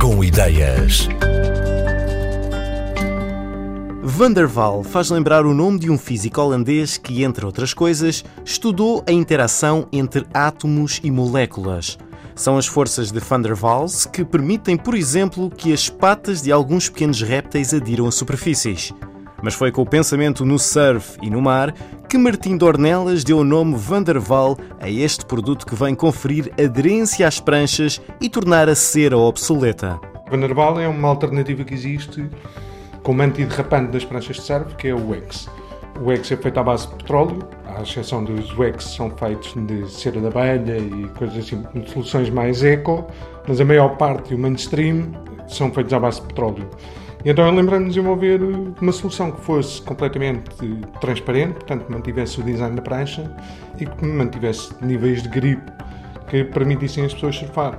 Com 0.00 0.24
ideias. 0.24 1.08
Van 4.02 4.32
der 4.32 4.48
Waal 4.48 4.82
faz 4.82 5.10
lembrar 5.10 5.46
o 5.46 5.54
nome 5.54 5.78
de 5.78 5.88
um 5.88 5.96
físico 5.96 6.40
holandês 6.40 6.98
que, 6.98 7.22
entre 7.22 7.46
outras 7.46 7.72
coisas, 7.72 8.24
estudou 8.44 9.04
a 9.06 9.12
interação 9.12 9.86
entre 9.92 10.26
átomos 10.34 11.00
e 11.04 11.10
moléculas. 11.12 11.96
São 12.34 12.58
as 12.58 12.66
forças 12.66 13.12
de 13.12 13.20
Van 13.20 13.40
der 13.40 13.54
Waals 13.54 14.06
que 14.06 14.24
permitem, 14.24 14.76
por 14.76 14.96
exemplo, 14.96 15.48
que 15.48 15.72
as 15.72 15.88
patas 15.88 16.42
de 16.42 16.50
alguns 16.50 16.88
pequenos 16.88 17.22
répteis 17.22 17.72
adiram 17.72 18.08
a 18.08 18.10
superfícies. 18.10 18.92
Mas 19.40 19.54
foi 19.54 19.70
com 19.70 19.82
o 19.82 19.88
pensamento 19.88 20.44
no 20.44 20.58
surf 20.58 21.16
e 21.22 21.30
no 21.30 21.40
mar 21.40 21.72
que 22.10 22.18
Martim 22.18 22.56
Dornelas 22.56 23.22
deu 23.22 23.38
o 23.38 23.44
nome 23.44 23.76
Van 23.76 24.02
der 24.02 24.18
Waal 24.18 24.58
a 24.80 24.90
este 24.90 25.24
produto 25.24 25.64
que 25.64 25.76
vem 25.76 25.94
conferir 25.94 26.52
aderência 26.60 27.24
às 27.28 27.38
pranchas 27.38 28.02
e 28.20 28.28
tornar 28.28 28.68
a 28.68 28.74
cera 28.74 29.16
obsoleta. 29.16 30.00
Van 30.28 30.40
der 30.40 30.52
Waal 30.52 30.80
é 30.80 30.88
uma 30.88 31.06
alternativa 31.06 31.62
que 31.62 31.72
existe 31.72 32.28
como 33.04 33.22
antiderrapante 33.22 33.92
das 33.92 34.04
pranchas 34.04 34.38
de 34.38 34.42
surf, 34.42 34.74
que 34.74 34.88
é 34.88 34.94
o 34.94 35.08
wax. 35.08 35.48
O 36.00 36.08
wax 36.08 36.32
é 36.32 36.36
feito 36.36 36.58
à 36.58 36.64
base 36.64 36.88
de 36.88 36.96
petróleo, 36.96 37.48
à 37.64 37.80
exceção 37.80 38.24
dos 38.24 38.58
wax 38.58 38.86
são 38.86 39.08
feitos 39.10 39.54
de 39.68 39.88
cera 39.88 40.20
de 40.20 40.26
abelha 40.26 40.78
e 40.78 41.08
coisas 41.16 41.38
assim, 41.38 41.64
soluções 41.86 42.28
mais 42.28 42.64
eco, 42.64 43.06
mas 43.46 43.60
a 43.60 43.64
maior 43.64 43.96
parte 43.96 44.32
e 44.32 44.34
o 44.34 44.38
mainstream 44.38 45.12
são 45.46 45.72
feitos 45.72 45.92
à 45.92 46.00
base 46.00 46.20
de 46.20 46.26
petróleo. 46.26 46.68
Então 47.24 47.50
lembrei-me 47.54 47.84
de 47.84 47.90
desenvolver 47.90 48.40
uma 48.80 48.92
solução 48.92 49.30
que 49.30 49.40
fosse 49.42 49.82
completamente 49.82 50.50
transparente, 51.00 51.54
portanto 51.54 51.90
mantivesse 51.90 52.40
o 52.40 52.42
design 52.42 52.74
da 52.74 52.82
prancha 52.82 53.30
e 53.78 53.84
que 53.84 54.06
mantivesse 54.06 54.72
níveis 54.80 55.22
de 55.22 55.28
gripe 55.28 55.70
que 56.28 56.44
permitissem 56.44 57.04
as 57.04 57.12
pessoas 57.12 57.36
surfar. 57.36 57.78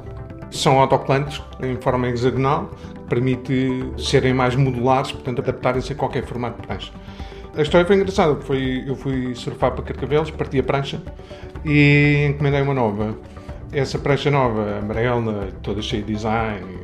São 0.52 0.80
autocolantes 0.80 1.42
em 1.62 1.76
forma 1.78 2.10
hexagonal, 2.10 2.70
permite 3.10 3.84
serem 3.98 4.34
mais 4.34 4.56
modulares, 4.56 5.12
portanto 5.12 5.40
adaptarem-se 5.40 5.94
a 5.94 5.96
qualquer 5.96 6.26
formato 6.26 6.62
de 6.62 6.68
prancha. 6.68 6.92
A 7.56 7.62
história 7.62 7.86
foi 7.86 7.96
engraçada, 7.96 8.36
foi, 8.42 8.84
eu 8.86 8.96
fui 8.96 9.34
surfar 9.36 9.72
para 9.72 9.84
Carcavelos, 9.84 10.30
parti 10.32 10.60
a 10.60 10.64
prancha 10.64 11.02
e 11.66 12.28
encomendei 12.30 12.62
uma 12.62 12.74
nova. 12.74 13.16
Essa 13.74 13.98
prancha 13.98 14.30
nova, 14.30 14.80
amarela, 14.80 15.48
toda 15.62 15.82
cheia 15.82 16.04
de 16.04 16.14
design, 16.14 16.82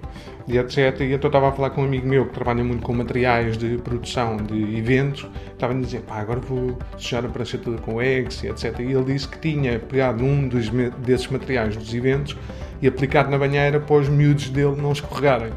e 0.48 0.58
etc. 0.58 1.02
E 1.02 1.14
então 1.14 1.28
estava 1.28 1.50
a 1.50 1.52
falar 1.52 1.72
com 1.72 1.82
um 1.82 1.86
amigo 1.86 2.08
meu 2.08 2.26
que 2.26 2.34
trabalha 2.34 2.64
muito 2.64 2.82
com 2.82 2.94
materiais 2.94 3.58
de 3.58 3.78
produção 3.78 4.38
de 4.38 4.78
eventos, 4.78 5.28
estava 5.52 5.74
a 5.74 5.76
dizer, 5.76 6.02
pá, 6.02 6.20
agora 6.20 6.40
vou 6.40 6.78
sujar 6.98 7.26
a 7.26 7.28
prancha 7.28 7.58
toda 7.58 7.78
com 7.80 8.02
eggs 8.02 8.46
e 8.46 8.50
etc. 8.50 8.80
E 8.80 8.94
ele 8.94 9.04
disse 9.04 9.28
que 9.28 9.38
tinha 9.38 9.78
pegado 9.80 10.24
um 10.24 10.48
dos, 10.48 10.70
desses 11.00 11.28
materiais 11.28 11.76
dos 11.76 11.94
eventos 11.94 12.38
e 12.82 12.88
aplicado 12.88 13.30
na 13.30 13.38
banheira 13.38 13.80
para 13.80 13.96
os 13.98 14.08
miúdos 14.08 14.50
dele 14.50 14.76
não 14.82 14.94
escorregarem. 14.94 15.52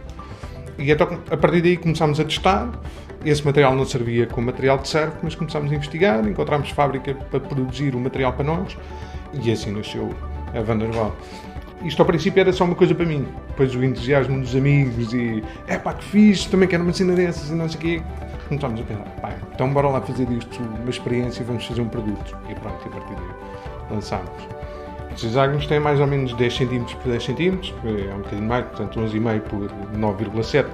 E 0.78 0.91
então, 0.91 1.06
a 1.31 1.36
partir 1.36 1.62
daí 1.62 1.77
começámos 1.77 2.19
a 2.19 2.25
testar. 2.25 2.70
Esse 3.23 3.45
material 3.45 3.77
não 3.77 3.84
servia 3.84 4.27
como 4.27 4.47
material 4.47 4.78
de 4.78 4.89
surf, 4.89 5.14
mas 5.23 5.34
começámos 5.34 5.70
a 5.70 5.75
investigar, 5.75 6.27
encontramos 6.27 6.70
fábrica 6.70 7.12
para 7.14 7.39
produzir 7.39 7.95
o 7.95 8.01
material 8.01 8.33
para 8.33 8.45
nós 8.45 8.78
e 9.34 9.53
assim 9.53 9.73
nasceu 9.73 10.14
a 10.54 10.62
Vanderwall 10.62 11.14
isto 11.84 12.00
ao 12.00 12.06
princípio 12.06 12.40
era 12.40 12.52
só 12.52 12.64
uma 12.64 12.74
coisa 12.74 12.94
para 12.94 13.06
mim. 13.06 13.26
Depois 13.48 13.74
o 13.74 13.82
entusiasmo 13.82 14.40
dos 14.40 14.54
amigos 14.54 15.12
e 15.12 15.42
é 15.66 15.78
pá, 15.78 15.94
que 15.94 16.04
fiz, 16.04 16.44
também 16.46 16.68
quero 16.68 16.82
uma 16.82 16.92
cena 16.92 17.14
dessas 17.14 17.50
e 17.50 17.54
não 17.54 17.68
sei 17.68 17.78
o 17.78 17.80
quê. 17.80 18.02
Começámos 18.48 18.80
a 18.80 18.84
pensar, 18.84 19.04
pá, 19.20 19.32
então 19.54 19.72
bora 19.72 19.88
lá 19.88 20.00
fazer 20.00 20.26
disto 20.26 20.60
uma 20.62 20.90
experiência 20.90 21.42
e 21.42 21.44
vamos 21.44 21.64
fazer 21.64 21.80
um 21.80 21.88
produto. 21.88 22.36
E 22.48 22.54
pronto, 22.54 22.84
e 22.84 22.88
a 22.88 22.90
partir 22.90 23.14
daí 23.14 23.90
lançámos. 23.90 24.30
Os 25.14 25.24
hexágonos 25.24 25.66
têm 25.66 25.80
mais 25.80 26.00
ou 26.00 26.06
menos 26.06 26.32
10 26.34 26.54
cm 26.54 26.84
por 27.02 27.10
10 27.10 27.24
cm, 27.24 27.74
é 28.10 28.14
um 28.14 28.18
bocadinho 28.18 28.48
mais, 28.48 28.64
portanto 28.66 29.00
11,5 29.00 29.40
por 29.40 29.70
9,7, 29.96 30.66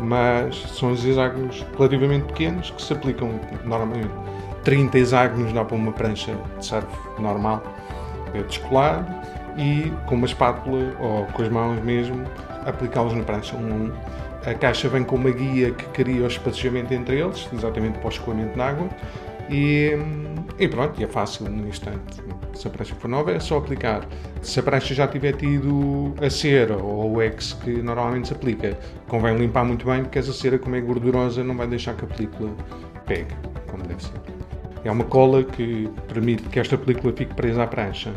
mas 0.00 0.56
são 0.56 0.92
os 0.92 1.04
hexágonos 1.04 1.64
relativamente 1.76 2.24
pequenos 2.24 2.70
que 2.70 2.82
se 2.82 2.92
aplicam 2.92 3.30
normalmente. 3.64 4.10
30 4.64 4.98
hexágonos 4.98 5.52
dá 5.52 5.64
para 5.64 5.76
uma 5.76 5.92
prancha 5.92 6.36
de 6.58 6.66
surf 6.66 6.88
normal, 7.20 7.62
descolar 8.44 9.04
e 9.56 9.92
com 10.06 10.14
uma 10.14 10.26
espátula 10.26 10.94
ou 11.00 11.26
com 11.26 11.42
as 11.42 11.48
mãos 11.48 11.80
mesmo 11.82 12.24
aplicá-los 12.64 13.14
na 13.14 13.22
prancha 13.22 13.56
um 13.56 13.90
a 14.46 14.54
caixa 14.54 14.88
vem 14.88 15.02
com 15.02 15.16
uma 15.16 15.30
guia 15.30 15.72
que 15.72 15.84
cria 15.86 16.22
o 16.22 16.26
espaçamento 16.28 16.94
entre 16.94 17.18
eles, 17.18 17.48
exatamente 17.52 17.98
para 17.98 18.06
o 18.06 18.10
escoamento 18.10 18.56
na 18.56 18.68
água. 18.68 18.88
E, 19.50 19.90
e, 20.56 20.68
pronto, 20.68 21.02
é 21.02 21.06
fácil 21.08 21.50
no 21.50 21.66
instante. 21.66 22.22
Se 22.54 22.68
a 22.68 22.70
prancha 22.70 22.94
for 22.94 23.08
nova, 23.08 23.32
é 23.32 23.40
só 23.40 23.58
aplicar. 23.58 24.06
Se 24.42 24.60
a 24.60 24.62
prancha 24.62 24.94
já 24.94 25.08
tiver 25.08 25.32
tido 25.32 26.14
a 26.24 26.30
cera 26.30 26.76
ou 26.76 27.16
o 27.16 27.22
X 27.22 27.54
que 27.54 27.82
normalmente 27.82 28.28
se 28.28 28.34
aplica, 28.34 28.78
convém 29.08 29.36
limpar 29.36 29.64
muito 29.64 29.84
bem, 29.84 30.02
porque 30.02 30.20
essa 30.20 30.32
cera, 30.32 30.60
como 30.60 30.76
é 30.76 30.80
gordurosa, 30.80 31.42
não 31.42 31.56
vai 31.56 31.66
deixar 31.66 31.94
que 31.94 32.04
a 32.04 32.08
película 32.08 32.50
pegue, 33.04 33.34
como 33.66 33.82
deve 33.82 34.00
ser. 34.00 34.35
É 34.86 34.90
uma 34.90 35.04
cola 35.04 35.42
que 35.42 35.90
permite 36.06 36.44
que 36.44 36.60
esta 36.60 36.78
película 36.78 37.12
fique 37.12 37.34
presa 37.34 37.64
à 37.64 37.66
prancha. 37.66 38.12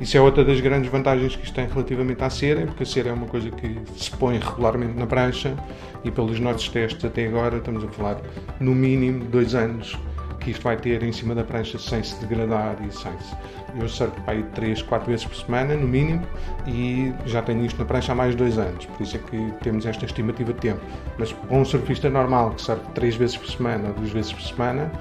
Isso 0.00 0.16
é 0.16 0.20
outra 0.20 0.42
das 0.42 0.58
grandes 0.58 0.90
vantagens 0.90 1.36
que 1.36 1.44
isto 1.44 1.54
tem 1.54 1.68
relativamente 1.68 2.24
à 2.24 2.30
cera, 2.30 2.62
porque 2.66 2.82
a 2.82 2.86
cera 2.86 3.10
é 3.10 3.12
uma 3.12 3.26
coisa 3.26 3.50
que 3.50 3.78
se 3.94 4.10
põe 4.12 4.38
regularmente 4.38 4.98
na 4.98 5.06
prancha 5.06 5.54
e 6.02 6.10
pelos 6.10 6.40
nossos 6.40 6.68
testes 6.70 7.04
até 7.04 7.26
agora 7.26 7.58
estamos 7.58 7.84
a 7.84 7.88
falar 7.88 8.16
no 8.58 8.74
mínimo 8.74 9.24
dois 9.26 9.54
anos 9.54 9.98
que 10.40 10.50
isto 10.50 10.62
vai 10.62 10.76
ter 10.76 11.02
em 11.02 11.12
cima 11.12 11.34
da 11.34 11.44
prancha 11.44 11.78
sem 11.78 12.02
se 12.02 12.18
degradar 12.24 12.76
e 12.86 12.90
sem 12.92 13.12
se... 13.18 13.36
Eu 13.78 13.88
surfo 13.88 14.20
para 14.22 14.34
aí 14.34 14.42
3, 14.54 14.82
4 14.82 15.06
vezes 15.06 15.26
por 15.26 15.36
semana, 15.36 15.74
no 15.74 15.86
mínimo, 15.86 16.22
e 16.66 17.12
já 17.26 17.42
tenho 17.42 17.64
isto 17.64 17.78
na 17.78 17.84
prancha 17.84 18.12
há 18.12 18.14
mais 18.14 18.36
de 18.36 18.42
anos, 18.42 18.86
por 18.86 19.02
isso 19.02 19.16
é 19.16 19.18
que 19.18 19.52
temos 19.62 19.84
esta 19.84 20.04
estimativa 20.04 20.52
de 20.52 20.60
tempo. 20.60 20.80
Mas 21.18 21.32
para 21.32 21.56
um 21.56 21.64
surfista 21.64 22.08
normal 22.08 22.50
que 22.52 22.62
surfe 22.62 22.86
3 22.94 23.16
vezes 23.16 23.36
por 23.36 23.50
semana 23.50 23.88
ou 23.88 23.94
2 23.94 24.10
vezes 24.10 24.32
por 24.32 24.42
semana, 24.42 24.92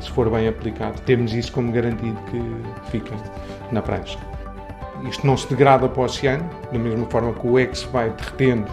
se 0.00 0.10
for 0.10 0.30
bem 0.30 0.48
aplicado, 0.48 1.00
temos 1.02 1.32
isso 1.34 1.52
como 1.52 1.72
garantido 1.72 2.18
que 2.30 2.90
fica 2.90 3.14
na 3.70 3.82
prancha. 3.82 4.18
Isto 5.08 5.26
não 5.26 5.36
se 5.36 5.48
degrada 5.48 5.88
para 5.88 6.00
o 6.00 6.04
oceano, 6.04 6.48
da 6.70 6.78
mesma 6.78 7.06
forma 7.06 7.32
que 7.32 7.46
o 7.46 7.58
X 7.58 7.84
vai 7.84 8.10
derretendo, 8.10 8.70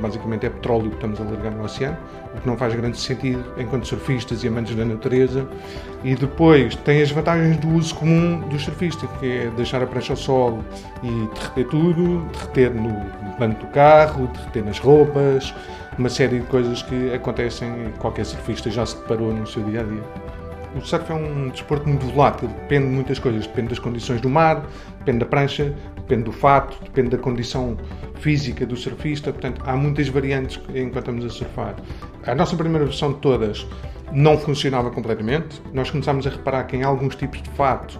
basicamente 0.00 0.46
é 0.46 0.50
petróleo 0.50 0.90
que 0.90 0.96
estamos 0.96 1.20
a 1.20 1.24
largar 1.24 1.52
no 1.52 1.64
oceano, 1.64 1.96
o 2.34 2.40
que 2.40 2.46
não 2.46 2.56
faz 2.56 2.74
grande 2.74 2.98
sentido 2.98 3.44
enquanto 3.56 3.86
surfistas 3.86 4.42
e 4.44 4.48
amantes 4.48 4.74
da 4.74 4.84
natureza. 4.84 5.46
E 6.04 6.14
depois 6.14 6.74
tem 6.76 7.02
as 7.02 7.10
vantagens 7.10 7.56
do 7.58 7.68
uso 7.70 7.94
comum 7.94 8.40
dos 8.48 8.64
surfistas, 8.64 9.08
que 9.18 9.26
é 9.26 9.50
deixar 9.56 9.82
a 9.82 9.86
prancha 9.86 10.12
ao 10.12 10.16
sol 10.16 10.64
e 11.02 11.28
derreter 11.34 11.68
tudo, 11.68 12.28
derreter 12.32 12.74
no 12.74 12.92
banco 13.38 13.64
do 13.64 13.72
carro, 13.72 14.28
derreter 14.28 14.64
nas 14.64 14.78
roupas, 14.78 15.54
uma 15.98 16.08
série 16.08 16.40
de 16.40 16.46
coisas 16.46 16.82
que 16.82 17.12
acontecem 17.12 17.68
e 17.86 17.98
qualquer 17.98 18.24
surfista 18.24 18.70
já 18.70 18.86
se 18.86 18.96
deparou 18.96 19.32
no 19.32 19.46
seu 19.46 19.62
dia 19.64 19.80
a 19.80 19.84
dia. 19.84 20.37
O 20.76 20.80
surf 20.80 21.10
é 21.10 21.14
um 21.14 21.48
desporto 21.48 21.88
muito 21.88 22.06
volátil, 22.06 22.48
depende 22.48 22.86
de 22.86 22.92
muitas 22.92 23.18
coisas, 23.18 23.46
depende 23.46 23.68
das 23.68 23.78
condições 23.78 24.20
do 24.20 24.28
mar, 24.28 24.66
depende 24.98 25.18
da 25.20 25.26
prancha, 25.26 25.74
depende 25.96 26.24
do 26.24 26.32
fato, 26.32 26.78
depende 26.84 27.10
da 27.10 27.18
condição 27.18 27.76
física 28.16 28.66
do 28.66 28.76
surfista, 28.76 29.32
portanto 29.32 29.62
há 29.64 29.74
muitas 29.74 30.08
variantes 30.08 30.60
enquanto 30.74 30.98
estamos 30.98 31.24
a 31.24 31.30
surfar. 31.30 31.74
A 32.26 32.34
nossa 32.34 32.56
primeira 32.56 32.84
versão 32.84 33.12
de 33.12 33.18
todas 33.18 33.66
não 34.12 34.38
funcionava 34.38 34.90
completamente, 34.90 35.60
nós 35.72 35.90
começámos 35.90 36.26
a 36.26 36.30
reparar 36.30 36.64
que 36.64 36.76
em 36.76 36.82
alguns 36.82 37.16
tipos 37.16 37.42
de 37.42 37.50
fato 37.50 37.98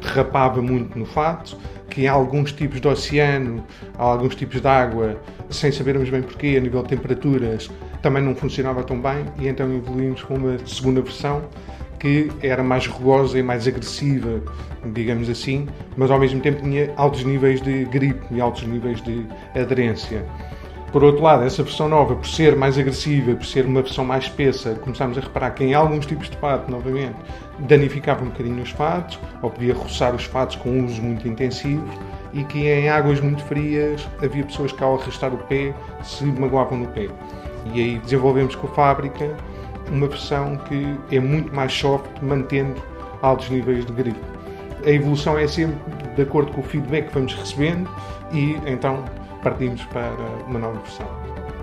derrapava 0.00 0.60
muito 0.62 0.98
no 0.98 1.06
fato, 1.06 1.56
que 1.88 2.02
em 2.02 2.08
alguns 2.08 2.52
tipos 2.52 2.80
de 2.80 2.88
oceano, 2.88 3.64
alguns 3.98 4.34
tipos 4.34 4.60
de 4.60 4.68
água, 4.68 5.20
sem 5.50 5.72
sabermos 5.72 6.08
bem 6.08 6.22
porquê, 6.22 6.54
a 6.56 6.60
nível 6.60 6.82
de 6.82 6.90
temperaturas, 6.90 7.70
também 8.00 8.22
não 8.22 8.34
funcionava 8.34 8.82
tão 8.82 9.00
bem. 9.00 9.26
E 9.38 9.48
então 9.48 9.70
evoluímos 9.74 10.22
para 10.22 10.36
uma 10.36 10.66
segunda 10.66 11.02
versão 11.02 11.42
que 12.00 12.32
era 12.42 12.64
mais 12.64 12.86
rugosa 12.86 13.38
e 13.38 13.42
mais 13.42 13.68
agressiva, 13.68 14.42
digamos 14.92 15.28
assim, 15.28 15.68
mas 15.96 16.10
ao 16.10 16.18
mesmo 16.18 16.40
tempo 16.40 16.62
tinha 16.62 16.92
altos 16.96 17.22
níveis 17.24 17.60
de 17.60 17.84
gripe 17.84 18.24
e 18.30 18.40
altos 18.40 18.64
níveis 18.64 19.00
de 19.02 19.24
aderência. 19.54 20.26
Por 20.90 21.04
outro 21.04 21.22
lado, 21.22 21.44
essa 21.44 21.62
versão 21.62 21.88
nova, 21.88 22.16
por 22.16 22.26
ser 22.26 22.56
mais 22.56 22.76
agressiva, 22.76 23.36
por 23.36 23.46
ser 23.46 23.64
uma 23.64 23.80
versão 23.80 24.04
mais 24.04 24.24
espessa, 24.24 24.74
começámos 24.74 25.16
a 25.18 25.20
reparar 25.20 25.50
que 25.52 25.62
em 25.62 25.72
alguns 25.72 26.04
tipos 26.04 26.28
de 26.28 26.36
fato, 26.38 26.68
novamente, 26.68 27.14
danificava 27.60 28.24
um 28.24 28.28
bocadinho 28.28 28.60
os 28.60 28.70
fatos, 28.70 29.16
ou 29.40 29.50
podia 29.50 29.72
roçar 29.72 30.12
os 30.16 30.24
fatos 30.24 30.56
com 30.56 30.70
um 30.70 30.86
uso 30.86 31.00
muito 31.00 31.28
intensivo, 31.28 31.86
e 32.32 32.42
que 32.44 32.66
em 32.66 32.88
águas 32.88 33.20
muito 33.20 33.44
frias 33.44 34.08
havia 34.20 34.42
pessoas 34.42 34.72
que 34.72 34.82
ao 34.82 34.98
arrastar 34.98 35.32
o 35.32 35.38
pé 35.38 35.72
se 36.02 36.24
magoavam 36.24 36.78
no 36.78 36.88
pé. 36.88 37.08
E 37.72 37.80
aí 37.80 37.98
desenvolvemos 37.98 38.56
com 38.56 38.66
a 38.66 38.70
fábrica 38.70 39.36
uma 39.90 40.06
versão 40.06 40.56
que 40.68 40.96
é 41.10 41.20
muito 41.20 41.54
mais 41.54 41.72
soft, 41.72 42.10
mantendo 42.22 42.80
altos 43.22 43.50
níveis 43.50 43.84
de 43.84 43.92
gripe. 43.92 44.20
A 44.84 44.90
evolução 44.90 45.38
é 45.38 45.46
sempre 45.46 45.76
de 46.14 46.22
acordo 46.22 46.52
com 46.52 46.60
o 46.60 46.64
feedback 46.64 47.08
que 47.08 47.14
vamos 47.14 47.34
recebendo 47.34 47.88
e 48.32 48.56
então 48.66 49.04
partimos 49.42 49.82
para 49.84 50.12
uma 50.46 50.58
nova 50.58 50.78
versão. 50.80 51.06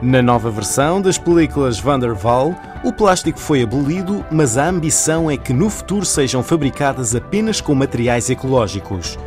Na 0.02 0.22
nova 0.22 0.52
versão 0.52 1.02
das 1.02 1.18
películas 1.18 1.80
Van 1.80 2.00
der 2.00 2.14
Waal, 2.14 2.54
o 2.84 2.94
plástico 2.94 3.40
foi 3.40 3.64
abolido, 3.64 4.24
mas 4.32 4.56
a 4.56 4.68
ambição 4.68 5.30
é 5.32 5.36
que 5.36 5.52
no 5.52 5.72
futuro 5.72 6.06
sejam 6.06 6.44
fabricadas 6.44 7.16
apenas 7.16 7.60
com 7.60 7.74
materiais 7.74 8.30
ecológicos. 8.30 9.18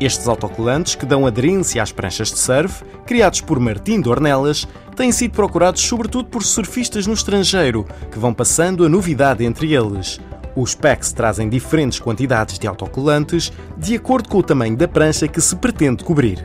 Estes 0.00 0.26
autocolantes, 0.26 0.94
que 0.94 1.06
dão 1.06 1.26
aderência 1.26 1.82
às 1.82 1.92
pranchas 1.92 2.30
de 2.30 2.38
surf, 2.38 2.84
criados 3.06 3.40
por 3.40 3.60
Martim 3.60 4.00
de 4.00 4.08
Ornelas, 4.08 4.66
têm 4.96 5.12
sido 5.12 5.32
procurados 5.32 5.82
sobretudo 5.82 6.28
por 6.28 6.42
surfistas 6.42 7.06
no 7.06 7.14
estrangeiro, 7.14 7.86
que 8.10 8.18
vão 8.18 8.34
passando 8.34 8.84
a 8.84 8.88
novidade 8.88 9.44
entre 9.44 9.72
eles. 9.74 10.20
Os 10.54 10.74
packs 10.74 11.12
trazem 11.12 11.48
diferentes 11.48 11.98
quantidades 11.98 12.58
de 12.58 12.66
autocolantes 12.66 13.52
de 13.76 13.96
acordo 13.96 14.28
com 14.28 14.38
o 14.38 14.42
tamanho 14.42 14.76
da 14.76 14.86
prancha 14.86 15.26
que 15.26 15.40
se 15.40 15.56
pretende 15.56 16.04
cobrir. 16.04 16.44